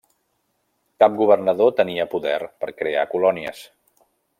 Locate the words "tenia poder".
1.83-2.41